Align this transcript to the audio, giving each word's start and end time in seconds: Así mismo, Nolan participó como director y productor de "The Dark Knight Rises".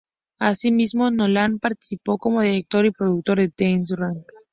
Así 0.39 0.71
mismo, 0.71 1.11
Nolan 1.11 1.59
participó 1.59 2.17
como 2.17 2.41
director 2.41 2.87
y 2.87 2.91
productor 2.91 3.37
de 3.37 3.49
"The 3.49 3.65
Dark 3.65 3.83
Knight 3.83 4.13
Rises". 4.17 4.33